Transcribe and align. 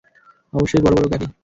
অবশ্যই 0.53 0.81
বড় 0.85 0.93
বড় 0.95 1.07
গাড়ী! 1.11 1.25